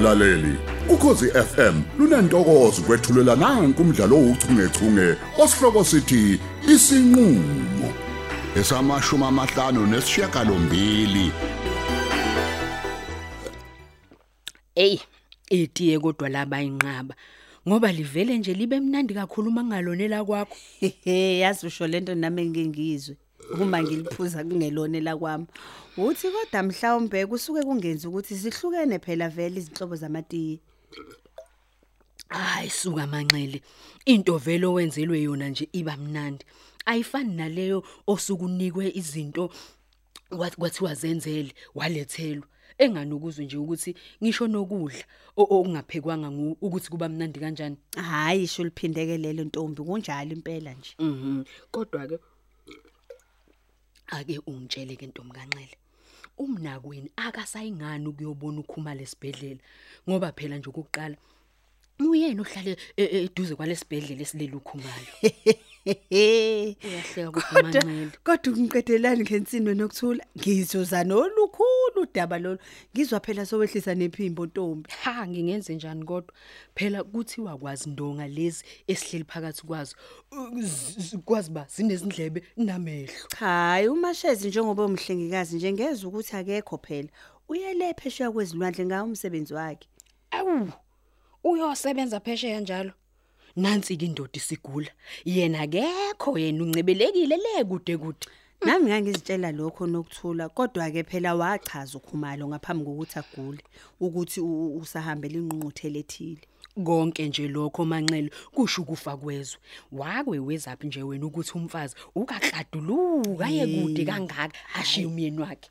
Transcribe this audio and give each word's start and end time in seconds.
mlaleli 0.00 0.54
ukhosi 0.88 1.26
FM 1.30 1.82
lunantokozo 1.98 2.82
kwethulela 2.82 3.36
nanku 3.36 3.82
umdlalo 3.82 4.16
ouchungechunge 4.16 5.16
osihloko 5.42 5.84
sithi 5.84 6.40
isinqulo 6.72 7.88
esamashumi 8.56 9.24
amahlanu 9.24 9.86
nesishiyagalombili 9.86 11.32
Ey, 14.74 15.00
itiye 15.50 15.98
kodwa 15.98 16.28
laba 16.28 16.62
inqaba. 16.62 17.14
Ngoba 17.68 17.92
livele 17.92 18.38
nje 18.38 18.54
libe 18.54 18.80
mnandi 18.80 19.14
kakhulu 19.14 19.50
mangalonela 19.50 20.24
kwakho. 20.24 20.56
Hehe 21.04 21.38
yazi 21.38 21.66
usho 21.66 21.86
lento 21.86 22.14
nami 22.14 22.46
ngeke 22.46 22.66
ngizwe 22.68 23.16
uma 23.60 23.82
ngiliphuza 23.82 24.44
kungelone 24.44 25.00
la 25.00 25.16
kwami 25.16 25.46
uthi 25.96 26.28
kodwa 26.30 26.62
mhlawumbe 26.62 27.26
kusuke 27.26 27.62
kungenza 27.62 28.08
ukuthi 28.08 28.36
sihlukene 28.38 28.98
phela 28.98 29.28
vele 29.28 29.56
izinhlobo 29.60 29.96
zamatiye 29.96 30.58
Hayi 32.28 32.70
suka 32.70 33.06
manxele. 33.06 33.60
Into 34.06 34.38
vele 34.38 34.66
owenzelwe 34.66 35.22
yona 35.22 35.48
nje 35.48 35.68
iba 35.72 35.96
mnandi. 35.96 36.44
Ayifani 36.86 37.34
naleyo 37.34 37.82
osukunikwe 38.06 38.92
izinto 38.94 39.50
wathi 40.30 40.56
kwathiwa 40.56 40.94
zenzele 40.94 41.52
walethelwa. 41.74 42.46
Enganukuzwe 42.78 43.44
nje 43.44 43.56
ukuthi 43.56 43.94
ngisho 44.22 44.46
nokudla 44.48 45.04
o- 45.36 45.42
okungaphekwanga 45.42 46.30
ngu 46.30 46.56
ukuthi 46.60 46.90
kuba 46.90 47.08
mnandi 47.08 47.40
kanjani. 47.40 47.76
hayi 47.96 48.42
isho 48.42 48.64
liphindeke 48.64 49.18
lelo 49.18 49.44
ntombi 49.44 49.82
kunjalo 49.82 50.32
impela 50.32 50.72
nje 50.74 50.94
Mhm. 50.98 51.44
Kodwa 51.70 52.06
ke 52.06 52.18
ake 54.10 54.38
ungitshele 54.46 54.96
ke 54.96 55.06
ntombi 55.06 55.34
kanxele. 55.38 55.76
Umnakweni 56.38 57.10
akasayingani 57.16 58.06
ukuyobona 58.08 58.60
ukhuma 58.60 58.94
lesibhedlela 58.94 59.60
ngoba 60.08 60.32
phela 60.32 60.56
nje 60.56 60.68
ukuqala 60.70 61.16
uyena 62.00 62.42
ohlale 62.42 62.76
e- 62.96 63.04
e- 63.04 63.24
eduze 63.24 63.54
kwalesibhedlela 63.54 64.22
esilele 64.22 64.56
ukhumayo. 64.56 65.12
Uyahleka 66.10 67.30
kodwa 67.30 67.42
kodwa 67.42 67.62
manxele. 67.62 68.10
kodwa 68.24 68.52
ungiqedelani 68.52 69.22
ngensini 69.22 69.74
nokuthula 69.74 70.24
ngizoza 70.38 71.04
nolukhulu 71.04 72.00
udaba 72.02 72.38
lolu 72.38 72.58
ngizwa 72.94 73.20
phela 73.20 73.46
sowehlisa 73.46 73.94
nephimbo 73.94 74.46
ntombi 74.46 74.90
Ha 75.02 75.26
ngingenze 75.28 75.74
njani 75.74 76.04
kodwa 76.04 76.34
phela 76.74 77.04
kuthiwa 77.04 77.58
kwazi 77.58 77.90
ndonga 77.90 78.28
lezi 78.28 78.64
esihleli 78.86 79.24
phakathi 79.24 79.62
kwazo 79.66 79.96
uh, 80.32 80.60
z- 80.60 81.00
z- 81.00 81.18
kwazi 81.24 81.50
ba 81.50 81.66
zinezindlebe 81.76 82.42
namehlo. 82.56 83.12
hayi 83.38 83.88
umashezi 83.88 84.48
njengoba 84.48 84.84
umhlengikazi 84.84 85.56
nje 85.56 85.72
ngeza 85.72 86.08
ukuthi 86.08 86.36
akekho 86.36 86.78
phela 86.78 87.08
uyele 87.48 87.94
phesheya 87.94 88.30
kwezilwandle 88.30 88.86
ngawo 88.86 89.04
umsebenzi 89.08 89.54
wakhe 89.54 89.88
Awu 90.30 90.68
uyosebenza 91.44 92.20
phesheya 92.20 92.60
njalo. 92.60 92.92
Nansi 93.56 93.96
ke 93.96 94.06
indoda 94.06 94.30
isigula. 94.34 94.90
Yena 95.24 95.60
akekho 95.60 96.38
yena 96.38 96.64
uncebelekile 96.64 97.36
le 97.36 97.64
kude 97.64 97.96
kude. 97.96 98.26
nami 98.66 98.86
ngangizitshela 98.90 99.52
lokho 99.52 99.86
nokuthula 99.86 100.48
kodwa 100.48 100.90
ke 100.92 101.02
phela 101.02 101.34
wachaza 101.34 101.96
ukhumalo 101.98 102.48
ngaphambi 102.48 102.84
kokuthi 102.84 103.18
agule 103.18 103.62
ukuthi 104.00 104.40
u- 104.40 104.76
usahambela 104.76 105.38
inqunquthele 105.38 105.98
ethile 106.00 106.40
Konke 106.84 107.28
nje 107.28 107.48
lokho 107.48 107.84
manxele 107.84 108.30
kusho 108.54 108.82
ukufa 108.82 109.16
kwezwe. 109.16 109.58
Wakwe 109.92 110.38
wezaphi 110.38 110.86
nje 110.86 111.02
wena 111.02 111.26
ukuthi 111.26 111.52
umfazi 111.58 111.94
ukakladuluka 112.14 113.46
aye 113.46 113.66
kude 113.66 114.04
kangaka 114.04 114.52
ashiya 114.74 115.08
umyeni 115.08 115.38
wakhe. 115.40 115.70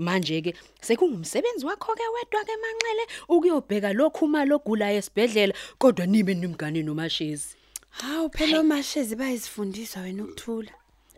Manje 0.00 0.40
ke 0.42 0.54
sekungumsebenzi 0.80 1.66
wakho 1.66 1.92
ke 1.94 2.02
wedwa 2.14 2.44
ke 2.44 2.54
manxele 2.62 3.04
ukuyobheka 3.28 3.92
lokhu 3.92 4.26
malo 4.28 4.56
ogulayo 4.56 4.98
esibhedlela 4.98 5.54
kodwa 5.78 6.06
nibe 6.06 6.34
nimgane 6.34 6.82
nomashezi. 6.82 7.56
hawu 7.90 8.30
phela 8.30 8.60
omashezi 8.60 9.16
bayizifundiswa 9.16 10.02
wena 10.02 10.24
ukuthula. 10.24 10.72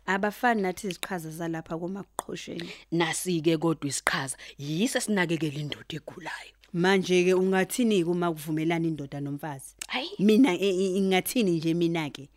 Abafani 0.06 0.62
nathi 0.62 0.86
iziqhaza 0.88 1.30
zalapha 1.30 1.78
komakuqhosheni 1.78 2.70
Nasike 2.92 3.56
kodwa 3.56 3.86
isiqhaza 3.88 4.36
yise 4.58 5.00
sinakekela 5.00 5.58
indoda 5.60 5.94
egulayo. 5.96 6.52
manje 6.72 7.24
ke 7.24 7.34
ungathini 7.34 8.02
uma 8.04 8.32
kuvumelana 8.32 8.86
indoda 8.86 9.20
nomfazi? 9.20 9.74
Hayi. 9.88 10.10
Mina 10.18 10.52
e- 10.54 10.96
e- 10.96 11.00
ngingathini 11.00 11.50
nje 11.50 11.74
mina 11.74 12.10
ke 12.10 12.28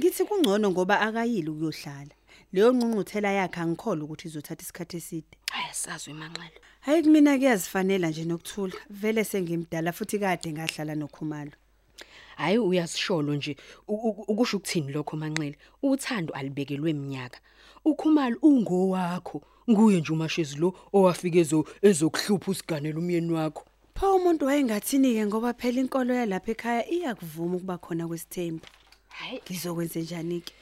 ngithi 0.00 0.24
kungcono 0.24 0.70
ngoba 0.70 1.00
akayili 1.00 1.50
ukuyohlala. 1.50 2.14
Leyo 2.52 2.72
nqunquthela 2.72 3.32
yakhe 3.32 3.60
angikholwa 3.60 4.04
ukuthi 4.04 4.28
izothatha 4.28 4.62
isikhathi 4.62 4.96
eside. 4.96 5.26
Ayasazwe 5.86 6.14
manxele. 6.14 6.60
hayi 6.80 7.02
kumina 7.02 7.38
kuyazifanela 7.38 8.08
nje 8.10 8.24
nokuthula 8.24 8.74
vele 8.90 9.24
sengimdala 9.24 9.92
futhi 9.92 10.18
kade 10.18 10.52
ngahlala 10.52 10.94
nokhumalo 10.94 11.52
Hayi 12.36 12.58
uyasisholo 12.58 13.34
nje 13.34 13.56
u- 13.88 13.94
u- 13.94 14.24
ukusho 14.28 14.56
ukuthini 14.56 14.92
lokho 14.92 15.16
manxele. 15.16 15.58
Uthando 15.82 16.34
alibekelwe 16.34 16.90
iminyaka. 16.90 17.40
Ukhumalo 17.84 18.36
ungowakho. 18.42 19.42
Nguye 19.70 20.00
nje 20.00 20.12
umashezi 20.12 20.56
lo 20.56 20.72
owafika 20.92 21.38
ezo 21.38 21.64
ezokuhlupha 21.82 22.50
usiganela 22.50 22.98
umyeni 22.98 23.32
wakho. 23.32 23.64
pha 23.94 24.12
umuntu 24.14 24.46
wayengathini 24.46 25.14
ke 25.14 25.26
ngoba 25.26 25.52
phela 25.54 25.80
inkolo 25.80 26.14
yalapha 26.14 26.50
ekhaya 26.54 26.86
iyakuvuma 26.90 27.56
ukuba 27.56 27.78
khona 27.78 28.06
kwesithembu 28.06 28.62
Hayi 29.08 29.42
ngizokwenza 29.42 30.00
njani 30.00 30.40
ke 30.40 30.52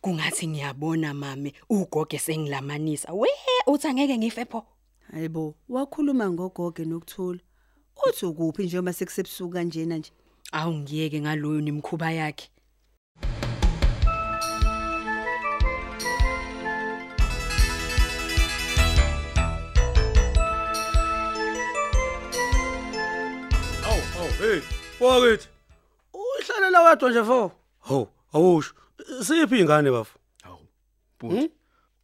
kungathi 0.00 0.48
ngiyabona 0.48 1.14
mame 1.14 1.52
ugoge 1.68 2.18
sengilamanisa. 2.18 3.12
We 3.12 3.28
uthi 3.66 3.88
angeke 3.88 4.18
ngife 4.18 4.44
pho. 4.44 4.66
hayibo 5.12 5.54
wakhuluma 5.68 6.30
ngogoge 6.30 6.84
nokuthula 6.84 7.40
uthi 8.08 8.26
ukuphi 8.26 8.64
nje 8.64 8.78
uma 8.78 8.92
sekusebusuku 8.92 9.52
kanjena 9.52 9.98
nje 9.98 10.12
Awungiyeke 10.52 11.20
ngaloyo 11.20 11.60
nimkhuba 11.60 12.10
yakhe. 12.12 12.50
Awu, 23.86 24.02
awu, 24.18 24.30
hey, 24.40 24.60
wakithi. 25.00 25.48
Uhlalela 26.14 26.82
wedwa 26.82 27.10
nje 27.10 27.24
fo. 27.24 27.52
Ho, 27.78 28.08
awusho. 28.32 28.74
Siphi 29.22 29.60
ingane 29.60 29.90
bafu? 29.90 30.18
Hawu. 30.42 30.58
Buthi. 31.20 31.50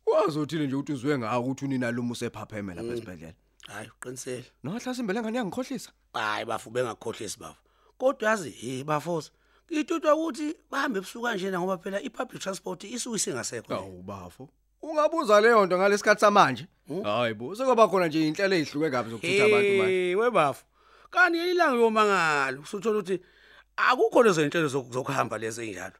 Wazothini 0.06 0.66
nje 0.66 0.74
ukuthi 0.76 0.92
uzwe 0.92 1.18
ngawo 1.18 1.44
ukuthi 1.44 1.64
unina 1.64 1.90
luma 1.90 2.12
usephapheme 2.12 2.74
lapha 2.74 2.92
esibhedlela. 2.92 3.34
Hayi, 3.68 3.88
uqinisele. 4.00 4.44
Nohlasimbele 4.64 5.20
ngani 5.22 5.36
yangikhohlisa? 5.36 5.90
Hayi 6.12 6.44
bafu 6.44 6.70
bengakhohlisi 6.70 7.38
bafu. 7.38 7.60
Kodwa 7.98 8.30
yazi, 8.30 8.50
hey 8.50 8.84
bafosa. 8.84 9.30
Ngithuthwa 9.72 10.14
ukuthi 10.14 10.54
bahambe 10.70 10.98
ebusuku 10.98 11.24
kanjena 11.24 11.58
ngoba 11.60 11.78
phela 11.78 12.00
i-public 12.02 12.42
transport 12.42 12.84
isuke 12.84 13.16
isingasekho. 13.16 13.74
Hawu 13.74 14.02
bafo. 14.02 14.48
Ungabuza 14.82 15.40
leyo 15.40 15.66
nto 15.66 15.78
ngalesikhathi 15.78 16.20
samanje? 16.20 16.66
Hayi 17.02 17.34
bo, 17.34 17.54
sekuba 17.54 17.88
khona 17.88 18.06
nje 18.06 18.28
inhlelo 18.28 18.54
ezihluke 18.56 18.90
kabi 18.90 19.10
zokuthutha 19.10 19.44
abantu 19.44 19.78
manje. 19.78 19.92
Hey, 19.92 20.14
webafu. 20.14 20.64
Kanti 21.10 21.38
yelilanga 21.38 21.80
yomangalo, 21.80 22.60
usuthola 22.62 22.98
ukuthi 22.98 23.20
akukho 23.76 24.22
lezo 24.22 24.42
zinhlelo 24.42 24.68
zoku- 24.68 24.92
zokuhamba 24.92 25.38
lezi 25.38 25.68
enjalo. 25.68 25.94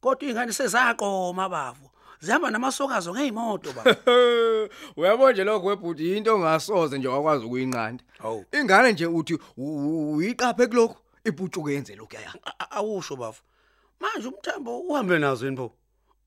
Kodwa 0.00 0.28
ingane 0.28 0.52
sezaqoma 0.52 1.48
bafu. 1.48 1.90
Zihamba 2.20 2.50
namasokazo 2.50 3.12
ngeimoto 3.14 3.72
bafu. 3.72 4.68
Uyabona 4.96 5.32
nje 5.32 5.44
lokho 5.44 5.66
webhuti 5.66 6.16
into 6.16 6.34
ongasoze 6.34 6.98
nje 6.98 7.08
wakwazi 7.08 7.44
ukuyinqanda. 7.46 8.04
Ingane 8.52 8.92
nje 8.92 9.06
uthi 9.06 9.38
uyiqaphe 9.56 10.66
kulokho 10.66 10.96
ibhutshuke 11.24 11.72
yenze 11.72 11.96
lokho 11.96 12.16
yaya. 12.16 12.34
Awusho 12.70 13.16
bafu 13.16 13.42
manje 14.00 14.28
umthambo 14.28 14.80
uhambe 14.80 15.18
nazo 15.18 15.46
yini 15.46 15.56
pho 15.56 15.72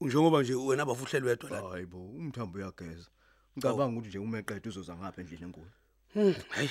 njengoba 0.01 0.41
nje 0.41 0.53
wena 0.56 0.85
bafuhleli 0.85 1.28
wedwa 1.28 1.50
la 1.50 1.69
Hayi 1.69 1.86
bo, 1.86 1.97
umthambo 1.97 2.57
uyageza. 2.57 3.09
Ngicabanga 3.57 3.97
ukuthi 3.97 4.07
nje 4.07 4.19
uma 4.19 4.38
eqeda 4.38 4.69
uzoza 4.69 4.95
ngapha 4.95 5.21
endlini 5.21 5.44
enkulu. 5.44 5.71
Hmm, 6.13 6.36
hayi 6.50 6.69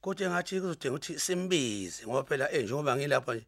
kodwa 0.00 0.30
ngathi 0.30 0.60
kuzodinga 0.60 0.94
ukuthi 0.94 1.18
simbize 1.18 2.06
ngoba 2.06 2.22
phela 2.28 2.52
eh 2.52 2.64
njengoba 2.64 2.96
ngilapha 2.96 3.34
nje 3.34 3.46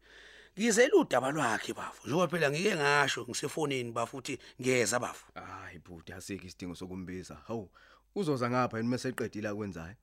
ngizela 0.59 0.95
udaba 0.95 1.31
lwakhe 1.31 1.73
bafu 1.73 2.07
njengoba 2.07 2.27
phela 2.27 2.51
ngike 2.51 2.75
ngasho 2.75 3.23
ngisefonini 3.23 3.91
bafu 3.91 4.17
uthi 4.17 4.39
ngiyeza 4.61 4.99
bafu 4.99 5.25
Hayi 5.35 5.79
bhuti 5.79 6.13
asikho 6.13 6.47
isidingo 6.47 6.75
sokumbiza. 6.75 7.35
Hawu, 7.47 7.69
uzoza 8.15 8.49
ngapha 8.49 8.77
yini 8.77 8.89
mase 8.89 9.09
eqedile 9.09 9.47
akwenzayo? 9.47 9.95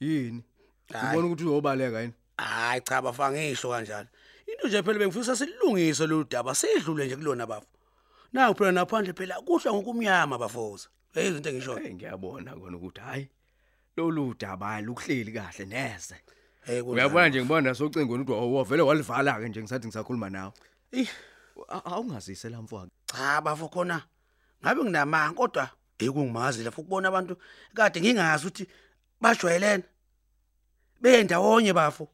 Yini? 0.00 0.42
Ubona 0.90 1.26
ukuthi 1.26 1.44
uyobaleka 1.44 2.00
yini? 2.00 2.14
hayi 2.36 2.80
cha 2.80 3.02
bafa 3.02 3.32
ngisho 3.32 3.70
kanjalo 3.70 4.08
into 4.46 4.68
nje 4.68 4.82
phela 4.82 4.98
bengifisa 4.98 5.36
silungise 5.36 6.06
lo 6.06 6.24
daba 6.24 6.54
sedlule 6.54 7.06
nje 7.06 7.16
kulona 7.16 7.46
bafu 7.46 7.66
nawu 8.32 8.54
phela 8.54 8.72
naphandle 8.72 9.12
phela 9.12 9.40
kuhla 9.40 9.72
ngokumnyama 9.72 10.38
bafoza 10.38 10.88
hey 11.14 11.28
izinto 11.28 11.48
engisho 11.50 11.76
Hey 11.76 11.94
ngiyabona 11.94 12.56
kona 12.56 12.76
ukuthi 12.76 13.00
hayi 13.00 13.28
lolu 13.96 14.34
daba 14.40 14.80
lukuhleli 14.80 15.32
kahle 15.32 15.64
neze. 15.64 16.16
Uyabona 16.68 17.28
nje 17.28 17.40
ngibona 17.40 17.68
nasocingweni 17.68 18.22
ukuthi 18.22 18.38
awu 18.38 18.64
vele 18.64 18.82
walivala 18.82 19.40
ke 19.40 19.48
nje 19.48 19.60
ngisathi 19.60 19.86
ngisakhuluma 19.86 20.30
nawe. 20.30 20.52
Eh, 20.92 21.08
A- 21.68 21.84
Awungazisela 21.84 22.62
mfowethu. 22.62 22.90
cha 23.06 23.40
bafo 23.40 23.68
khona. 23.68 24.02
Ngabe 24.62 24.82
nginamanga 24.84 25.34
kodwa? 25.34 25.70
Ekungimazi 25.98 26.62
lapho 26.64 26.80
ukubona 26.80 27.08
abantu. 27.08 27.36
Kade 27.74 28.00
ngingazi 28.00 28.46
ukuthi 28.46 28.66
bajwayelene. 29.20 29.84
Bendawonye 31.00 31.72
bafo. 31.72 32.08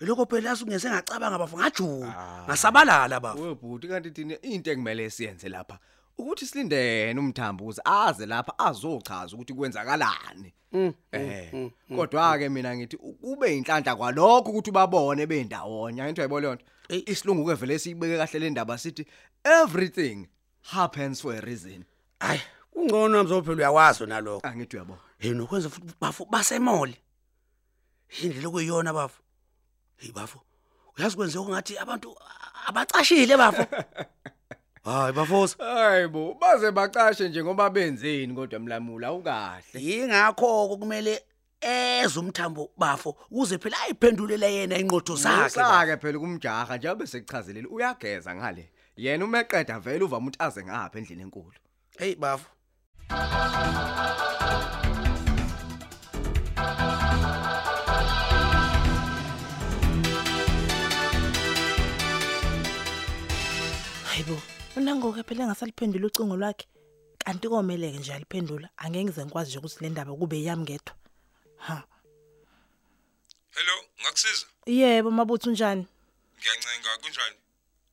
Lokho 0.00 0.26
phela 0.26 0.50
asungese 0.52 0.88
ngacabanga 0.90 1.38
bafo. 1.38 1.56
Ngajula. 1.58 2.44
Ngasabalala 2.48 3.20
bafo. 3.20 3.42
Webhuti 3.42 3.88
kanti 3.88 4.10
thina 4.10 4.40
into 4.42 4.70
ekumele 4.70 5.10
siyenze 5.10 5.48
lapha 5.48 5.78
ukuthi 6.20 6.46
silindene 6.46 7.20
umthambo 7.20 7.64
ukuze 7.64 7.82
aze 7.84 8.26
lapha 8.26 8.58
azochaza 8.58 9.34
ukuthi 9.36 9.54
kwenzakalani. 9.54 10.52
Eh 11.12 11.70
kodwa 11.96 12.38
ke 12.38 12.48
mina 12.48 12.76
ngithi 12.76 12.96
kube 12.96 13.56
inhlanhla 13.56 13.96
kwalokho 13.96 14.50
ukuthi 14.50 14.70
babone 14.70 15.26
bendawonye 15.26 16.08
into 16.08 16.22
ayibona 16.22 16.40
leyo 16.40 16.54
nto. 16.54 16.64
Isilungu 17.10 17.46
ke 17.46 17.54
vele 17.54 17.78
siyibeke 17.78 18.16
kahle 18.16 18.38
le 18.38 18.50
ndaba 18.50 18.78
sithi 18.78 19.06
everything 19.44 20.28
happens 20.62 21.20
for 21.22 21.34
a 21.34 21.40
reason. 21.40 21.84
Hayi 22.20 22.40
kungcono 22.70 23.24
mzophe 23.24 23.50
uyawazi 23.50 24.06
nalokho 24.06 24.46
angithi 24.46 24.76
uyabona 24.76 25.00
hey 25.18 25.32
nokwenza 25.32 25.70
futhi 25.70 25.94
bafo 26.00 26.24
basemole 26.24 26.96
indlela 28.22 28.48
okuyiyona 28.48 28.92
bafo 28.92 29.22
hey 29.96 30.12
bafo 30.12 30.40
uyazi 30.98 31.16
kwenze 31.16 31.40
ngathi 31.40 31.78
abantu 31.78 32.16
abacashile 32.66 33.36
bafo 33.36 33.66
hayi 34.84 35.12
bafosa 35.12 35.64
hayibo 35.64 36.34
baze 36.40 36.70
bacashe 36.70 37.28
nje 37.28 37.44
ngoba 37.44 37.70
benzeni 37.70 38.34
kodwa 38.34 38.60
mlamula 38.60 39.08
awukahle. 39.08 39.80
Yingakho 39.80 40.76
kumele 40.76 41.22
eze 41.60 42.20
umthambo 42.20 42.70
bafo 42.78 43.16
ukuze 43.30 43.58
phela 43.58 43.76
ayiphendulele 43.80 44.54
yena 44.54 44.78
inqotho 44.78 45.16
zakhe 45.16 45.50
sakhe 45.50 45.96
phela 45.96 46.18
kumjaha 46.18 46.76
nje 46.76 46.94
bese 46.94 47.20
kuchazelile 47.20 47.68
uyageza 47.68 48.34
ngale. 48.34 48.70
Yena 48.96 49.24
uma 49.24 49.40
eqeda 49.40 49.80
vele 49.80 50.04
uvama 50.04 50.26
ukuthi 50.26 50.42
aze 50.42 50.64
ngapha 50.64 50.98
endlini 50.98 51.22
enkulu. 51.22 51.52
Hey 51.98 52.14
bafo. 52.14 52.50
Hayibo 64.80 65.00
unangoke 65.00 65.22
phela 65.22 65.44
engasaliphendula 65.44 66.06
ucingo 66.06 66.36
lwakhe 66.36 66.66
kanti 67.18 67.48
komeleke 67.48 67.98
nje 67.98 68.14
aliphendula 68.14 68.68
angeke 68.76 69.04
ngize 69.04 69.24
ngikwazi 69.24 69.50
nje 69.50 69.58
ukuthi 69.58 69.78
le 69.84 69.88
ndaba 69.90 70.14
kube 70.16 70.42
yami 70.42 70.62
ngedwa 70.62 70.94
ha 71.56 71.84
Hello, 73.50 73.84
ngakusiza? 74.00 74.46
yebo 74.66 75.10
mabuthu 75.10 75.50
njani 75.50 75.86
Ngiyancenga 76.38 76.98
kunjani? 77.02 77.36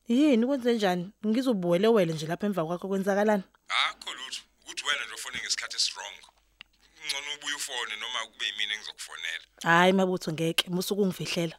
yini 0.08 0.46
kwenze 0.46 0.74
njani 0.74 1.10
ngizobuwele 1.26 1.88
wele 1.88 2.12
nje 2.12 2.26
lapha 2.26 2.46
emva 2.46 2.64
kwakho 2.66 2.88
kwenzakalani 2.88 3.42
Akho 3.68 4.10
lutho. 4.14 4.42
Ukuthi 4.62 4.84
wena 4.86 5.04
nje 5.04 5.14
ufone 5.14 5.38
ngesikhathi 5.38 5.76
esirong. 5.76 6.18
Ngcono 7.06 7.34
ubuye 7.38 7.54
ufone 7.54 7.96
noma 8.00 8.26
kube 8.32 8.46
yimina 8.46 8.74
engizokufonela. 8.74 9.44
hayi 9.62 9.92
mabutho 9.92 10.32
ngeke 10.32 10.70
musuku 10.70 11.02
ungifihlela 11.02 11.56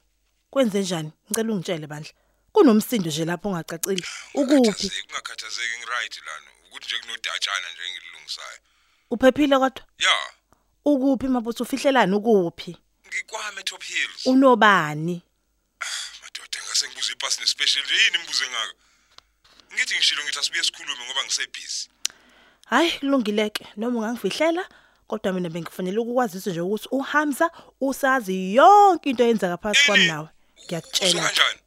kwenze 0.49 0.81
njani 0.81 1.11
ngicela 1.31 1.53
ungitshele 1.53 1.87
bandla 1.87 2.11
kunomsindo 2.53 3.09
nje 3.09 3.25
lapho 3.25 3.49
ungacacile 3.49 4.03
ukuphi 4.33 4.55
Ungakhathazeki, 4.55 5.03
Ungakhathazeki 5.09 5.77
ngiright 5.79 6.15
lana. 6.25 6.47
Ukuthi 6.67 6.85
nje 6.85 6.97
kunodatshana 7.01 7.67
nje 7.73 7.81
engilungisayo. 7.89 8.59
uphephile 9.11 9.57
kodwa 9.59 9.83
Ya, 9.99 10.15
ukuphi 10.85 11.27
mabutho 11.27 11.63
ufihlelani 11.63 12.15
ukuphi 12.15 12.77
ngikwame 13.07 13.63
Top 13.63 13.83
Hills. 13.83 14.25
unobani 14.25 15.21
Madoda 16.21 16.59
ngase 16.67 16.87
ngibuze 16.87 17.11
ipasi 17.13 17.41
nespecial 17.41 17.83
nje 17.85 17.93
yini 18.03 18.17
imbuze 18.21 18.45
ngaka. 18.49 18.73
Ngithi 19.73 19.95
ngishilo 19.95 20.23
ngithi 20.23 20.39
asibuye 20.39 20.63
sikhulume 20.63 21.05
ngoba 21.05 21.23
ngisebusy. 21.25 21.89
hayi 22.65 22.91
kulungileke 22.91 23.67
noma 23.77 23.99
ungangifihlela 23.99 24.69
kodwa 25.07 25.33
mina 25.33 25.49
bengifanele 25.49 25.97
ukukwazisa 25.99 26.49
nje 26.49 26.61
ukuthi 26.61 26.87
uHamza 26.91 27.51
usazi 27.81 28.55
yonke 28.55 29.09
into 29.09 29.23
eyenzeka 29.23 29.57
phakathi 29.57 29.85
kwami 29.85 30.05
nawe 30.07 30.27
ngiyakutshela 30.65 31.21
kanjani? 31.23 31.59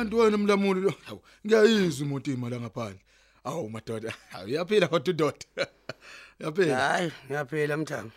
Kanti 0.00 0.16
wena 0.16 0.38
mlamuli 0.38 0.80
lo. 0.80 0.94
Hawu, 1.06 1.22
ngiyayizwa 1.46 2.06
imoto 2.06 2.32
imali 2.32 2.60
ngaphandle. 2.60 3.00
Awu 3.44 3.70
madoda, 3.70 4.14
hawu 4.30 4.48
yaphila 4.48 4.88
kodwa 4.88 5.10
udoda. 5.14 5.46
Yaphila. 6.40 6.76
hayi 6.76 7.12
ngiyaphela 7.26 7.76
mthambo 7.76 8.12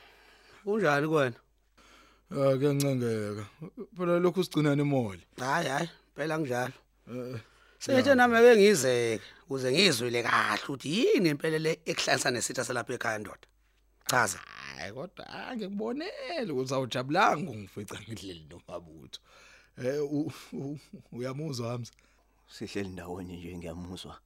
kunjani 0.63 1.07
kwena 1.07 1.35
Ah, 2.31 2.57
kuyancengeka. 2.57 3.45
Phela 3.97 4.19
lokhu 4.19 4.43
sigcinana 4.43 4.81
imoli. 4.81 5.21
hayi 5.39 5.67
hayi 5.67 5.89
phela 6.15 6.37
kunjalo 6.37 6.73
Sethe 7.79 8.15
nami 8.15 8.37
ake 8.37 8.55
ngizeke 8.55 9.23
ukuze 9.45 9.71
ngizwile 9.71 10.23
kahle 10.23 10.63
ukuthi 10.63 10.89
yini 10.99 11.29
impela 11.29 11.59
le 11.59 11.79
ekuhlanisa 11.85 12.31
nesitha 12.31 12.63
salapha 12.65 12.93
ekhaya 12.93 13.17
ndoda. 13.19 13.47
Chaza. 14.09 14.39
Hayi 14.77 14.93
kodwa 14.93 15.29
angikubonele 15.29 16.51
ukuthi 16.51 16.73
awujabulanga 16.73 17.51
ungifica 17.51 17.95
ngidleli 18.01 18.47
nomabutho. 18.49 19.19
Eh 19.77 19.99
uyamuzwa 21.11 21.69
Hamza? 21.71 21.91
sihleli 22.47 22.89
ndawonye 22.89 23.37
nje 23.37 23.57
ngiyamuzwa 23.57 24.17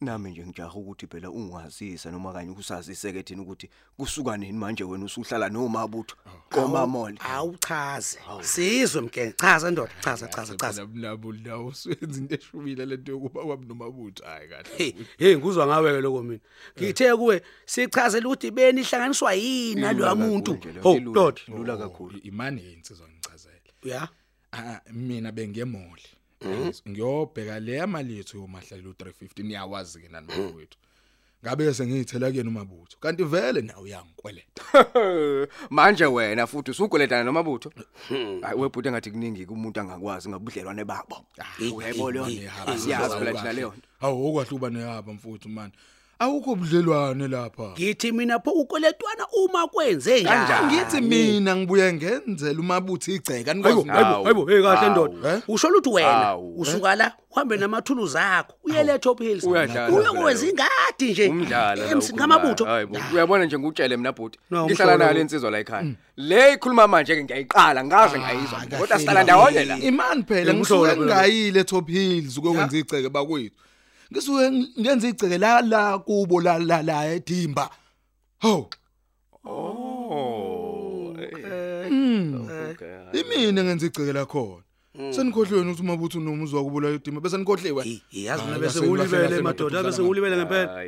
nami 0.00 0.30
nje 0.30 0.46
ngijaha 0.46 0.74
ukuthi 0.74 1.06
phela 1.06 1.30
ungazisa 1.30 2.10
noma 2.10 2.32
kanye 2.32 2.50
ukusazise 2.50 3.12
ke 3.12 3.22
thina 3.22 3.42
ukuthi 3.42 3.70
kusuka 3.96 4.36
nini 4.36 4.52
manje 4.52 4.84
wena 4.84 5.04
usuhlala 5.04 5.48
nomabutho 5.48 6.16
komamole 6.50 7.18
Awuchaze. 7.20 8.18
Sizwe 8.40 9.00
mke 9.00 9.32
chaza 9.32 9.70
ndoda 9.70 9.92
chaza 10.00 10.28
chaza 10.28 10.56
chaza. 10.56 10.86
Mlamuli 10.86 11.42
lawo 11.44 11.66
usenza 11.66 12.18
into 12.20 12.34
eshubile 12.34 12.86
lento 12.86 13.12
yokuba 13.12 13.44
kwabi 13.44 13.66
nomabutho. 13.66 14.24
Hayi 14.24 14.48
Hey, 14.48 14.92
kahle. 14.92 15.06
hey 15.18 15.36
nguzwa 15.36 15.66
ngawe 15.66 15.92
ke 15.92 16.00
lokho 16.00 16.22
mina. 16.22 16.40
Ngithe 16.78 17.16
kuwe 17.16 17.42
sichazela 17.66 18.26
ukuthi 18.28 18.50
beni 18.50 18.80
ihlanganiswa 18.80 19.34
yini 19.34 19.80
naloya 19.80 20.14
muntu. 20.14 20.58
Ho, 20.82 21.00
ndoda. 21.00 21.40
lula 21.48 21.76
kakhulu 21.76 22.18
Imani 22.22 22.64
yensizwa 22.64 23.08
ngichazela. 23.08 23.56
Ya. 23.82 24.02
Ah 24.02 24.08
mina 24.92 25.32
bengiyemoli. 25.32 26.02
Ngiyobheka 26.88 27.60
le 27.60 27.86
mali 27.86 28.16
yethu 28.16 28.38
yomahlalo 28.38 28.90
350 28.90 29.42
niyawazi 29.44 30.00
ke 30.00 30.08
nani 30.08 30.26
mfowethu. 30.26 30.78
Ngabe 31.44 31.74
sengiyithela 31.74 32.30
kuyena 32.30 32.50
umabutho. 32.50 32.96
Kanti 33.00 33.24
vele 33.24 33.60
nawe 33.62 33.82
uyangikweleta. 33.82 34.62
manje 35.70 36.06
wena 36.06 36.46
futhi 36.46 36.70
usugoledana 36.70 37.24
nomabutho 37.24 37.72
hayi 38.42 38.60
webhuti 38.60 38.88
engathi 38.88 39.10
kuningi 39.10 39.46
kumuntu 39.46 39.80
angakwazi 39.80 40.28
ngabudlelwane 40.28 40.84
babo 40.84 41.24
uyayibona 41.76 42.20
yona 42.20 42.78
siyazi 42.78 43.16
phela 43.16 43.32
thina 43.32 43.52
leyo 43.52 43.74
nto. 43.76 43.88
Awu 44.00 44.28
okwahluba 44.28 44.70
neyapha 44.70 45.12
mfowethu 45.12 45.48
man. 45.48 45.70
Awukho 46.18 46.54
budlelwane 46.56 47.28
lapha. 47.28 47.62
Ngithi 47.72 48.12
mina 48.12 48.38
pho 48.38 48.50
ukoletwana 48.50 49.26
uma 49.44 49.68
kwenze 49.68 50.20
njani? 50.20 50.66
Ngithi 50.76 51.00
mina 51.00 51.56
ngibuye 51.56 51.92
ngenzela 51.92 52.60
umabutho 52.60 53.12
igceka 53.12 53.50
Hayibo, 53.52 53.68
nikwazi 53.68 53.88
hayibo, 53.88 54.22
hayibo, 54.24 54.46
hey 54.46 54.62
kahle 54.62 54.88
ndoda. 54.90 55.32
Eh? 55.34 55.40
Usho 55.48 55.68
ukuthi 55.70 55.88
wena 55.90 56.26
Awu. 56.28 56.60
usuka 56.60 56.94
la 56.96 57.12
uhambe 57.30 57.56
namathuluzi 57.56 58.18
akho 58.18 58.54
uyele 58.64 58.98
Top 58.98 59.20
Hills. 59.20 59.44
Uyadlala 59.44 59.88
Uyokwenza 59.96 60.40
phela 60.46 60.50
ingadi 60.50 61.12
nje. 61.12 61.28
umdlalo 61.28 61.82
la 61.82 61.90
emsini 61.90 62.12
ukhuluma. 62.18 62.34
kamabutho. 62.38 62.64
hayibo 62.64 62.98
uyabona 63.14 63.44
nje 63.44 63.58
ngutshele 63.58 63.96
mina 63.96 64.12
bhuti 64.12 64.38
No, 64.50 64.64
ngihlala 64.66 64.92
umhlobo. 64.92 65.04
nayo 65.04 65.18
lensizwa 65.18 65.50
la 65.50 65.58
ekhaya 65.58 65.86
le 66.16 66.52
ikhuluma 66.52 66.88
manje 66.88 67.14
ke 67.16 67.24
ngiyayiqala 67.24 67.84
ngaze 67.84 68.18
ngayizwa 68.18 68.60
kodwa 68.78 68.98
sihlala 68.98 69.22
ndawonye 69.22 69.64
la 69.64 69.78
Imani 69.78 70.22
phela 70.22 70.50
Eh, 70.50 70.56
ngisuke 70.56 70.74
umhlobo 70.80 71.02
phela. 71.02 71.16
ngayile 71.16 71.64
Top 71.64 71.88
Hills 71.88 72.38
ukwenza 72.38 72.76
igceke 72.78 73.08
bakwethu. 73.08 73.54
Ngisuke 74.12 74.50
ngenza 74.80 75.08
igceke 75.08 75.38
la 75.38 75.60
la 75.62 75.98
kubo 75.98 76.40
la 76.40 76.58
la 76.58 76.82
la 76.82 77.06
edimba. 77.14 77.70
Ho, 78.42 78.70
oh 79.44 81.14
imina 83.12 83.64
ngenza 83.64 83.86
igceke 83.86 84.12
la 84.12 84.26
khona. 84.26 84.62
Senikhohlweni 85.10 85.70
ukuthi 85.70 85.82
umabutho 85.82 86.20
nomuzwa 86.20 86.64
kubula 86.64 86.88
edimba 86.88 87.20
bese 87.20 87.36
nikhohliwe. 87.36 87.84
Hey, 87.84 88.00
yazi 88.12 88.44
mina 88.44 88.58
bese 88.58 88.80
kahle, 88.80 89.42
madoda 89.42 89.82
bese 89.82 90.02
ngulibele 90.02 90.36
ngempela. 90.36 90.84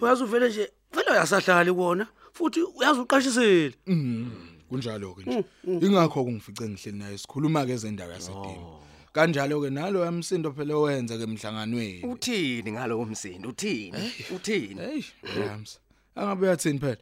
Uyazi 0.00 0.22
uvele 0.22 0.48
nje 0.48 0.70
vele 0.92 1.10
uyasahlali 1.10 1.74
kona 1.74 2.06
futhi 2.32 2.60
uyazi 2.62 3.00
uqashisile. 3.00 3.74
Mm, 3.86 4.30
kunjalo 4.68 5.14
ke 5.14 5.22
nje. 5.26 5.44
Ingakho 5.86 6.24
kungifice 6.24 6.68
ngihleli 6.68 6.98
naye 6.98 7.18
sikhuluma 7.18 7.66
ke 7.66 7.72
ezendawo 7.72 8.12
yasedimba. 8.12 8.85
Kanjalo 9.20 9.62
ke 9.64 9.70
nalo 9.72 10.04
yamsindo 10.04 10.52
phela 10.52 10.74
owenza 10.76 11.16
ke 11.16 11.24
emhlanganweni. 11.24 12.04
uthini 12.04 12.72
ngalo 12.72 13.00
umsindo 13.00 13.48
uthini 13.48 14.12
uthini 14.36 14.76
Hey, 14.80 15.02
Rams. 15.40 15.78
Angabe 16.16 16.46
yathini 16.46 16.78
phela? 16.78 16.96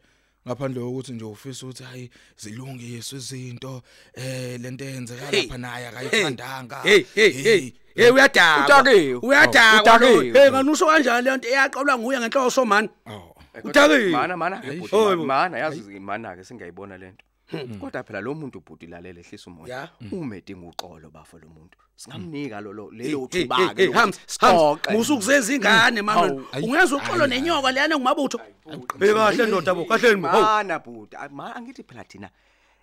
Ngaphandle 0.47 0.79
kokuthi 0.81 1.11
nje 1.13 1.25
ufisa 1.25 1.65
ukuthi 1.65 1.83
hayi 1.83 2.09
zilungiswe 2.37 3.17
izinto 3.19 3.81
eh 4.13 4.59
lento 4.61 4.85
eyenzeka 4.85 5.25
Hey. 5.25 5.41
lapha 5.41 5.57
naye 5.57 5.85
Hey, 5.85 5.89
akayithandanga. 5.89 6.81
hey, 6.83 7.03
hey, 7.15 7.31
hey. 7.31 7.71
Hey 7.95 8.11
uyadakwa. 8.11 8.65
Udakiwe. 8.81 9.13
Uyadakwa. 9.15 9.81
Udakiwe. 9.95 10.39
Hey 10.39 10.49
nganusho 10.51 10.85
kanjani 10.85 11.25
le 11.29 11.37
nto 11.37 11.47
eyaqalwa 11.49 11.97
nguye 11.99 12.19
ngenhloso 12.19 12.65
man. 12.65 12.89
Oh. 13.07 13.35
Kodwa- 13.55 13.69
Udakiwe. 13.69 14.09
mana 14.11 14.37
mana 14.37 14.57
ke 14.61 14.71
bhuti, 14.71 14.95
Hayi 14.95 15.15
bo. 15.15 15.25
mana 15.25 15.57
yazi 15.57 15.99
mana 15.99 16.35
ke 16.35 16.43
singayibona 16.43 16.97
lento 16.97 17.25
Kodwa 17.79 18.03
phela 18.03 18.21
lo 18.21 18.33
muntu 18.33 18.57
ubhuti 18.59 18.87
lalela 18.87 19.19
ehlisa 19.19 19.49
umoya. 19.51 19.75
Ya. 19.75 19.89
Uma 20.11 20.35
edinga 20.37 20.67
uxolo 20.67 21.09
bafo 21.11 21.37
lo 21.37 21.47
muntu. 21.47 21.77
Singamnika 21.95 22.61
lo 22.61 22.73
lo- 22.73 22.91
lelo 22.91 23.27
thuba 23.27 23.73
ke. 23.73 23.91
Hams, 23.93 24.17
musukuzeza 24.91 25.53
ingane. 25.53 26.01
Hawu. 26.01 26.43
Ungenza 26.63 26.95
uxolo 26.95 27.27
nenyoka 27.27 27.71
leyana 27.71 27.95
ngumabutho. 27.97 28.37
Hey 28.99 29.13
kahle 29.13 29.45
ndoda 29.45 29.73
bo, 29.75 29.85
kahle 29.85 30.15
bo. 30.15 30.27
Hawu. 30.27 30.43
Mana 30.43 30.79
bhuti, 30.79 31.15
angithi 31.15 31.83
phela 31.83 32.03
thina 32.03 32.29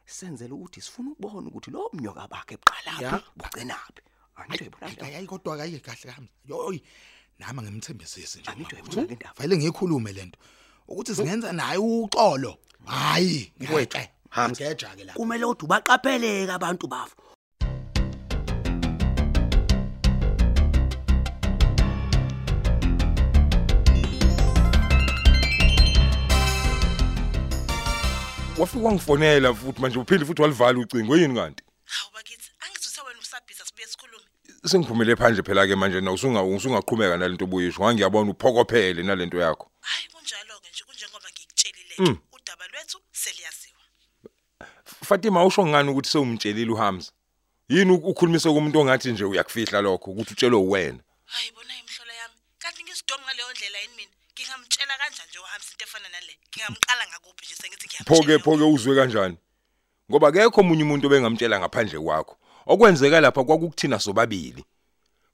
senzele 0.07 0.53
ukuthi 0.55 0.81
sifuna 0.81 1.11
ukubona 1.11 1.49
ukuthi 1.49 1.71
lo 1.71 1.91
mnyoka 1.93 2.29
bakhe 2.29 2.55
eqala 2.55 3.01
Ya. 3.03 3.19
phi, 3.19 3.25
bugcinaphi. 3.37 4.03
Angitho 4.37 4.65
yibona 4.65 4.89
le 4.89 5.13
hayi 5.15 5.27
kodwa 5.27 5.57
kayi 5.57 5.81
kahle 5.81 6.07
kahle 6.13 6.29
yoyi 6.49 6.83
nami 7.39 7.63
ngimthembisisi 7.63 8.39
nje 8.41 8.51
Angitho 8.51 8.77
mabutho. 8.77 9.01
yibona 9.01 9.09
le 9.09 9.15
ndaba. 9.17 9.35
vele 9.39 9.57
ngikhulume 9.57 10.13
lento 10.13 10.39
ukuthi 10.89 11.15
singenza 11.15 11.53
naye 11.53 11.79
uxolo 11.79 12.59
hayi 12.87 13.53
Mfowethu, 13.61 13.99
Hams. 14.33 14.59
ngeja 14.59 14.89
ke 14.97 15.05
la 15.05 15.13
Kumele 15.13 15.45
uthi 15.45 15.65
ubaqapheleke 15.65 16.53
abantu 16.53 16.87
bafo. 16.89 17.17
wafika 28.59 28.85
wangifonela 28.85 29.55
futhi 29.55 29.81
manje 29.81 29.99
uphinde 29.99 30.25
futhi 30.25 30.43
walivala 30.43 30.79
ucingo 30.79 31.17
yini 31.17 31.35
kanti? 31.35 31.65
Hawu 31.85 32.11
bakithi 32.15 32.51
angithi 32.61 33.01
wena 33.07 33.21
usabhiza 33.21 33.65
sibuye 33.65 33.87
sikhulume. 33.87 34.25
Sengiphumele 34.65 35.17
phandle 35.17 35.43
phela 35.43 35.67
ke 35.67 35.77
manje 35.77 36.01
na 36.01 36.13
usunga 36.13 36.43
usungaqhubeka 36.43 37.17
nalento 37.17 37.45
obuyisho 37.45 37.83
ngangiyabona 37.83 38.31
uphokophele 38.31 39.03
nalento 39.03 39.39
yakho. 39.39 39.71
Hayi 39.81 40.09
kunjalo-ke 40.13 40.69
nje 40.73 40.85
kunjengoba 40.85 41.29
ngikutshelile. 41.29 42.19
Fatima 45.05 45.45
usho 45.45 45.67
ngani 45.67 45.91
ukuthi 45.91 46.09
sewumtshelile 46.11 46.73
uHamza? 46.73 47.13
Yini 47.69 47.93
uk- 47.93 48.05
ukhulumise 48.11 48.49
kumuntu 48.49 48.79
ongathi 48.81 49.13
nje 49.13 49.25
uyakufihla 49.25 49.81
lokho 49.81 50.11
ukuthi 50.11 50.33
utshelwe 50.33 50.59
uwena? 50.61 50.99
Hayi 51.25 51.51
bona 51.51 51.75
imhlola 51.79 52.15
yami 52.15 52.35
kanti 52.59 52.83
ngisidomi 52.83 53.25
ngaleyo 53.25 53.51
ndlela 53.51 53.79
yini 53.79 53.95
mina? 53.97 54.11
Ngingamtshela 54.35 54.95
kanjani 54.99 55.29
nje 55.31 55.39
uhamsa 55.39 55.71
into 55.73 55.85
efana 55.85 56.09
nale? 56.09 56.37
Ngingamqala 56.49 57.07
ngakuphi 57.09 57.45
nje 57.47 57.55
sengithi 57.55 57.89
phoke 57.89 58.23
ngiyamtshela 58.23 58.39
phoke 58.45 58.63
uzwe 58.75 58.97
kanjani? 58.97 59.37
Ngoba 60.11 60.29
akekho 60.29 60.61
omunye 60.61 60.83
umuntu 60.83 61.07
obengamtshela 61.07 61.59
ngaphandle 61.61 61.99
kwakho. 62.01 62.35
Okwenzeka 62.67 63.21
lapha 63.21 63.45
kwakukuthina 63.45 63.99
sobabili. 63.99 64.65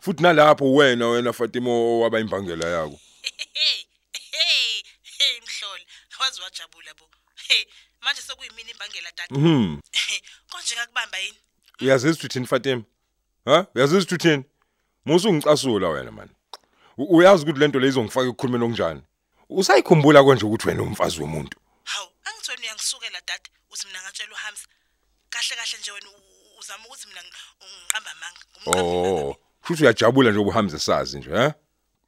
Futhi 0.01 0.23
nalapho 0.23 0.75
wena 0.75 1.09
wena 1.09 1.33
Fatima 1.33 1.71
waba 2.01 2.21
imbangela 2.21 2.67
yakho 2.69 2.99
hey 3.59 3.85
hey 4.13 4.83
hey 5.19 5.41
mhlola 5.41 5.85
wazi 6.21 6.41
wajabula 6.43 6.95
bo. 6.95 7.05
Hey 7.49 7.65
manje 8.09 8.23
sekuyimini 8.23 8.71
imbangela 8.71 9.13
tata 9.13 9.35
mhm. 9.35 9.81
Konje 10.51 10.75
ngakubamba 10.77 11.19
yini? 11.19 11.37
Uyazi 11.81 12.09
isithini 12.09 12.47
Fatima? 12.47 12.83
Ha? 13.45 13.67
Uyazi 13.75 13.97
isithini 13.99 14.45
musu 15.05 15.33
ngicasula 15.33 15.89
wena 15.89 16.11
man. 16.13 16.29
Uyazi 16.99 17.43
ukuthi 17.43 17.59
lento 17.61 17.79
lezongifaka 17.81 18.27
ekukhulumeni 18.27 18.65
okunjani? 18.65 19.03
Usayikhumbula 19.49 20.25
konje 20.25 20.45
ukuthi 20.47 20.69
wena 20.69 20.83
umfazi 20.83 21.21
womuntu. 21.21 21.59
Hawu 21.85 22.09
angithi 22.25 22.51
wena 22.51 22.63
uyangisukela 22.63 23.21
dade 23.29 23.51
uthi 23.71 23.87
mina 23.87 24.03
ngatshela 24.03 24.33
uhamsa 24.33 24.67
kahle 25.31 25.57
kahle 25.57 25.79
nje 25.81 25.91
wena 25.93 26.09
uzama 26.59 26.85
ukuthi 26.87 27.07
mina 27.09 27.21
ngi- 27.21 27.35
ngiqamba 27.85 28.11
amanga 28.11 28.41
ngumqambi 28.53 28.81
Oh, 28.81 29.37
futhi 29.63 29.83
uyajabula 29.83 30.31
nje 30.31 30.39
ubuhamza 30.39 30.79
sazi 30.79 31.19
nje, 31.19 31.31
ha? 31.31 31.55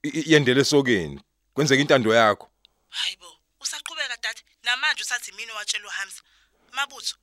Yendele 0.02 0.64
sokeni. 0.64 1.21
Kwenzeka 1.54 1.80
intando 1.83 2.14
yakho. 2.14 2.50
hayibo 2.88 3.26
usaqhubeka 3.61 4.16
dade 4.23 4.40
namanje 4.62 5.02
usathi 5.02 5.33
mina 5.33 5.55
watshela 5.55 5.87
uhamsa 5.88 6.23
mabutho. 6.73 7.17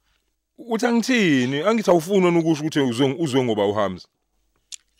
Uthi 0.58 0.86
angithini? 0.86 1.62
Angithi 1.68 1.90
awufuni 1.92 2.40
ukusho 2.40 2.62
ukuthi 2.62 2.80
uzwe 2.80 3.14
uzwe 3.20 3.44
ngoba 3.44 3.66
uhamza. 3.66 4.08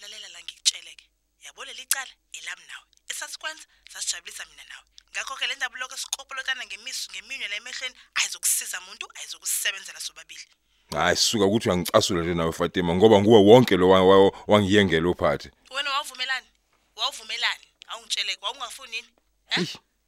lalela 0.02 0.28
la 0.30 0.40
ngikutsheleke 0.44 1.06
yabo 1.46 1.66
leli 1.66 1.86
cala 1.86 2.12
elami 2.34 2.62
nawe. 2.68 2.86
Esasikwenza 3.10 3.64
sasijabulisa 3.94 4.46
mina 4.46 4.64
nawe. 4.70 4.86
Ngakho-ke 5.12 5.48
le 5.48 5.56
ndaba 5.56 5.80
lokho 5.80 5.98
sikopolotana 5.98 6.66
ngemisu 6.66 7.12
ngeminwe 7.12 7.48
la 7.48 7.56
emehlweni 7.56 7.96
ayizokusiza 8.16 8.82
muntu 8.82 9.06
ayizokusebenzela 9.16 10.00
sobabili. 10.00 10.46
Hayi 10.92 11.16
sisuka 11.18 11.46
ukuthi 11.46 11.70
uyangicasula 11.70 12.22
nje 12.22 12.34
nawe 12.34 12.52
Fatima 12.54 12.96
ngoba 12.96 13.20
nguwe 13.22 13.40
wonke 13.40 13.78
lo 13.78 13.90
wa- 13.90 14.04
wa- 14.08 14.32
wangiyengela 14.48 15.10
uphathi. 15.10 15.50
wena 15.72 15.90
wawuvumelani? 15.92 16.48
Wawuvumelani? 16.96 17.64
Awungitsheleke 17.88 18.46
wawungafuni 18.46 18.96
yini? 18.96 19.08
Eh? 19.50 19.68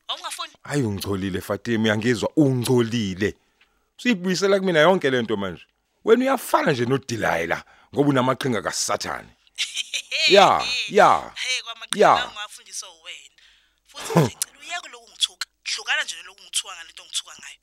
Wawungafuni 0.09 0.53
Hayi 0.63 0.81
ungcolile 0.83 1.41
Fatima, 1.41 1.83
uyangizwa 1.83 2.29
ungcolile. 2.35 3.35
Siyibuyisela 3.97 4.59
kumina 4.59 4.79
yonke 4.79 5.09
lento 5.09 5.37
manje. 5.37 5.63
Wena 6.05 6.21
uyafana 6.23 6.71
nje 6.71 6.85
noDelilah 6.85 7.63
ngoba 7.93 8.09
unamaqhinga 8.09 8.61
kaSathane. 8.61 9.29
Ya, 10.27 10.63
ya, 10.89 11.31
hey 11.35 11.57
ya. 11.57 11.63
kwamaqhinga 11.63 12.27
ungafundiswa 12.27 12.89
wena 12.89 13.35
futhi 13.87 14.19
nje 14.19 14.35
ngicela 14.35 14.59
uyeke 14.61 14.89
lokhu 14.91 15.09
ngithuka 15.09 15.47
hlukana 15.75 16.03
nje 16.03 16.15
lokhu 16.25 16.43
ngithuka 16.43 16.73
ngalento 16.75 17.03
ngithuka 17.05 17.31
ngayo 17.39 17.59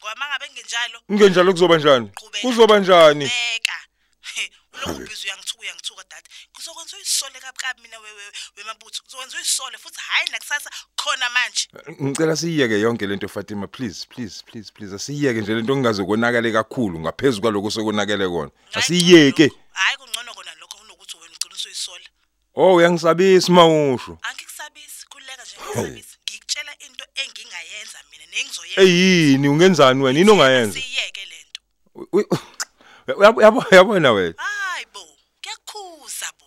ngoba 0.00 0.14
mangabe 0.16 0.44
ngingenjalo 0.46 0.98
Ngenjalo 1.12 1.52
kuzoba 1.52 1.76
njani? 1.78 2.08
qhubeka 2.08 2.42
Kuzoba 2.48 2.78
njani? 2.78 3.24
beka 3.24 3.78
He, 4.78 4.84
ulokhu 4.84 5.02
ubhizi 5.02 5.26
uyangithuka 5.26 5.60
uyangithuka 5.62 6.04
dade 6.10 6.28
kuzokwenza 6.52 6.96
uyisole 6.96 7.40
kabukabi 7.40 7.82
mina 7.82 7.98
we- 7.98 8.12
we- 8.12 8.32
wemabutho 8.56 9.02
kuzokwenza 9.02 9.36
uyisole 9.36 9.78
futhi 9.78 10.00
hayi 10.00 10.28
nakusasa 10.30 10.70
khona 10.96 11.30
manje 11.30 11.68
Ngicela 12.02 12.36
siyeke 12.36 12.80
yonke 12.80 13.06
lento 13.06 13.28
Fatima 13.28 13.66
please 13.66 14.06
please 14.06 14.42
please 14.46 14.72
please 14.72 14.94
asiyeke 14.94 15.40
nje 15.40 15.54
lento 15.54 15.72
engaze 15.72 16.04
konakale 16.04 16.52
kakhulu 16.52 17.00
ngaphezulu 17.00 17.42
kwaloko 17.42 17.70
sekonakele 17.70 18.28
kona 18.28 18.50
asiyeke 18.74 19.46
lokho- 19.46 19.58
hayi 19.72 19.96
kungcono 19.96 20.34
kona 20.34 20.54
lokho 20.60 20.78
kunokuthi 20.78 21.16
wena 21.16 21.32
ugcina 21.34 21.54
usuyisola 21.54 22.04
oh 22.54 22.74
uyangisabisa 22.74 23.52
mawusho 23.52 24.18
angikusabisi 24.22 25.06
khululeka 25.10 25.42
nje 25.42 25.56
ngisabisi 25.64 26.16
ngikutshela 26.30 26.72
into 26.86 27.04
engingayenza 27.22 27.98
mina 28.10 28.24
nengizoyenza 28.32 28.82
eyini 28.82 29.48
ungenzani 29.48 30.02
wena 30.02 30.18
yini 30.18 30.30
ongayenza 30.30 30.80
siyeke 30.80 31.24
lento 31.24 31.60
U- 31.94 32.08
u- 32.18 32.38
uyabo 33.18 33.42
yabo- 33.42 33.74
yabona 33.76 34.12
wena 34.12 34.34
hayi 34.42 34.86
bo 34.94 35.00
kuyakhuza 35.42 36.26
bo 36.38 36.46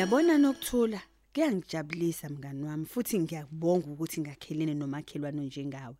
Uyabona 0.00 0.38
nokuthula 0.38 1.00
kuyangijabulisa 1.34 2.28
mngani 2.28 2.64
wami 2.64 2.86
futhi 2.86 3.18
ngiyakubonga 3.18 3.86
ukuthi 3.86 4.20
ngakhelene 4.20 4.74
nomakhelwane 4.74 5.42
njengawe. 5.42 5.94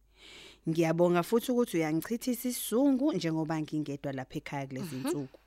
Ngiyabonga 0.68 1.22
futhi 1.22 1.52
ukuthi 1.52 1.76
uyangichithisa 1.76 2.48
isizungu 2.48 3.12
njengoba 3.12 3.60
ngingedwa 3.60 4.12
lapha 4.12 4.38
ekhaya 4.38 4.66
kulezi 4.66 4.96
insuku. 4.96 5.38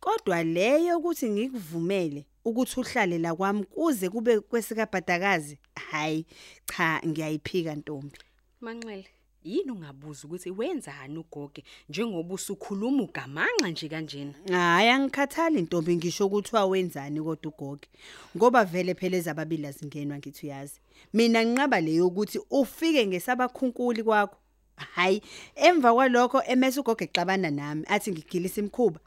Kodwa 0.00 0.44
leyo 0.44 0.98
ukuthi 0.98 1.30
ngikuvumele 1.30 2.26
ukuthi 2.48 2.80
uhlale 2.80 3.18
la 3.18 3.34
kwami 3.34 3.64
kuze 3.64 4.08
kube 4.08 4.40
kwesikabhadakazi 4.40 5.58
hayi 5.90 6.26
cha 6.66 7.00
ngiyayiphika 7.06 7.74
ntombi. 7.74 8.18
Manxele, 8.60 9.06
yini 9.44 9.70
ungabuza 9.70 10.26
ukuthi 10.26 10.50
wenzani 10.50 11.18
ugoge 11.18 11.64
njengoba 11.88 12.34
usukhuluma 12.34 13.02
ugamanxa 13.02 13.68
nje 13.68 13.88
kanjena? 13.88 14.34
Hayi 14.50 14.88
angikhathali 14.88 15.62
ntombi 15.62 15.96
ngisho 15.96 16.26
ukuthi 16.26 16.56
wawenzani 16.56 17.20
kodwa 17.22 17.52
ugoge. 17.52 17.88
Ngoba 18.36 18.64
vele 18.64 18.94
phela 18.94 19.16
ezababili 19.16 19.66
azingenwa 19.66 20.18
ngithi 20.18 20.46
uyazi. 20.46 20.80
Mina 21.12 21.44
nginqaba 21.44 21.80
leyo 21.80 22.06
ukuthi 22.06 22.40
ufike 22.50 23.06
ngesabakhunkuli 23.06 24.02
kwakho. 24.02 24.36
Hayi 24.76 25.22
emva 25.54 25.94
kwalokho 25.94 26.42
emese 26.46 26.80
ugoge 26.80 27.04
exabana 27.04 27.50
nami 27.50 27.84
athi 27.88 28.12
ngigilisa 28.12 28.60
imkhuba. 28.60 29.00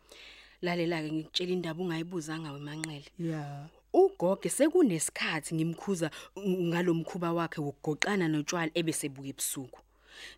Lalela 0.62 1.02
ke 1.02 1.12
ngikutshela 1.12 1.52
indaba 1.52 1.82
ungayibuzanga 1.84 2.52
wemanxele. 2.52 3.06
Yeah. 3.20 3.66
Ugoge 3.94 4.50
sekunesikhathi 4.50 5.56
ngimkhuza 5.56 6.12
ng- 6.38 6.70
ngalomkhuba 6.70 7.34
wakhe 7.34 7.62
wokugoqana 7.62 8.28
notshwala 8.30 8.72
ebesebuka 8.74 9.28
ebusuku. 9.34 9.80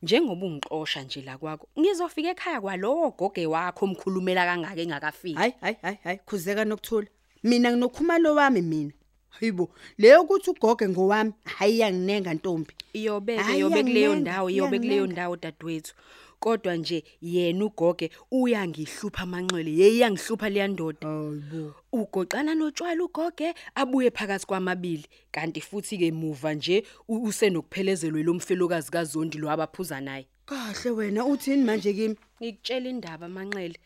Njengoba 0.01 0.45
ungixosha 0.45 1.01
nje 1.03 1.21
la 1.21 1.37
kwakho, 1.37 1.67
ngizofika 1.79 2.29
ekhaya 2.31 2.61
kwalowo 2.61 3.11
goge 3.19 3.45
wakho 3.45 3.85
omkhulumela 3.85 4.45
kangaka 4.45 4.81
engakafiki. 4.81 5.35
Hayi 5.35 5.53
hayi 5.61 5.75
hayi 5.81 5.97
hayi 6.03 6.17
khuzeka 6.25 6.65
nokuthula. 6.65 7.07
Mina 7.43 7.71
nginokhumalo 7.71 8.35
wami 8.35 8.61
mina. 8.61 8.91
Hayibo 9.29 9.69
leyo 9.97 10.21
ukuthi 10.21 10.49
ugoge 10.49 10.87
ngowami 10.89 11.33
hayi 11.45 11.79
yanginenga 11.79 12.33
ntombi. 12.33 12.73
Iyobeke 12.93 13.41
Hhayi, 13.43 13.57
iyobe 13.59 13.83
kuleyo 13.83 13.99
iyanginenga, 13.99 14.21
ndawo 14.31 14.49
iyobe 14.49 14.77
kuleyo 14.79 14.93
iyanginenga. 14.95 15.13
ndawo 15.13 15.35
dadewethu. 15.35 15.93
Kodwa 16.43 16.75
nje 16.75 17.03
yena 17.21 17.65
ugoge 17.65 18.09
uyangihlupha 18.31 19.23
amanxele 19.23 19.71
yeyangihlupha 19.71 20.49
leya 20.49 20.67
ndoda. 20.67 21.07
Hayibo. 21.07 21.73
Ugoqana 21.91 22.51
notshwala 22.55 23.03
ugoge 23.03 23.53
abuye 23.75 24.11
phakathi 24.11 24.45
kwamabili 24.45 25.05
kanti 25.31 25.61
futhi 25.61 25.97
ke 25.97 26.11
muva 26.11 26.53
nje 26.53 26.83
u- 27.07 27.23
usenokuphelezelo 27.23 28.19
lomfelokazi 28.23 28.91
kaZondi 28.91 29.37
lo 29.37 29.47
abaphuza 29.51 30.01
naye. 30.01 30.27
Kahle 30.45 30.89
wena 30.91 31.25
uthini 31.25 31.63
manje 31.63 31.93
kimi? 31.93 32.15
Ngikutshela 32.41 32.89
indaba 32.89 33.25
amanxele. 33.25 33.79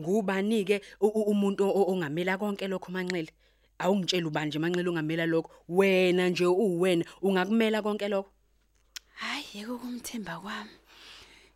ngubani 0.00 0.64
ke 0.64 0.82
umuntu 1.00 1.64
o- 1.64 1.88
ongamela 1.88 2.36
konke 2.36 2.68
lokho 2.68 2.92
manxele 2.92 3.30
awungitshela 3.78 4.26
ubani 4.28 4.48
nje 4.52 4.58
manxele 4.58 4.88
ongamela 4.90 5.24
lokho 5.26 5.50
wena 5.68 6.28
nje 6.28 6.44
uwena 6.46 7.04
ungakumela 7.22 7.80
konke 7.82 8.08
lokho 8.08 8.28
Hayi 9.14 9.44
yeke 9.54 9.72
kumthemba 9.72 10.36
kwami. 10.42 10.70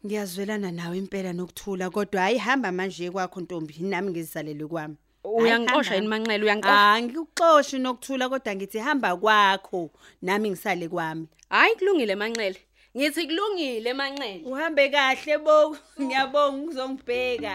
Ngiyazwelana 0.05 0.71
nawe 0.71 0.99
impela 0.99 1.33
nokuthula 1.33 1.91
kodwa 1.91 2.21
hayi 2.23 2.39
hamba 2.39 2.73
manje 2.73 3.11
kwakho 3.11 3.41
Ntombi 3.41 3.75
nami 3.81 4.11
ngizalelwe 4.11 4.69
kwami. 4.69 4.97
Uyangixosha 5.25 5.95
yini 5.95 6.09
manxele 6.09 6.45
uyangixosha 6.45 6.91
Ah 6.91 7.03
ngikuxoshi 7.03 7.79
nokuthula 7.79 8.29
kodwa 8.29 8.55
ngithi 8.55 8.79
hamba 8.79 9.17
kwakho 9.17 9.91
nami 10.23 10.51
ngisale 10.51 10.89
kwami. 10.89 11.27
hayi 11.51 11.75
kulungile 11.77 12.15
manxele 12.15 12.61
ngithi 12.97 13.27
kulungile 13.27 13.93
manxele 13.93 14.43
Uhambe 14.47 14.89
kahle 14.89 15.39
bo 15.39 15.77
ngiyabonga 16.01 16.71
uzongibheka. 16.71 17.55